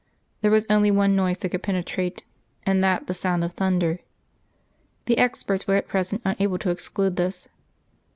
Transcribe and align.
There 0.41 0.49
was 0.49 0.65
only 0.67 0.89
one 0.89 1.15
noise 1.15 1.37
that 1.37 1.49
could 1.49 1.61
penetrate, 1.61 2.23
and 2.65 2.83
that 2.83 3.05
the 3.05 3.13
sound 3.13 3.43
of 3.43 3.51
thunder. 3.53 3.99
The 5.05 5.19
experts 5.19 5.67
were 5.67 5.75
at 5.75 5.87
present 5.87 6.23
unable 6.25 6.57
to 6.57 6.71
exclude 6.71 7.17
this. 7.17 7.47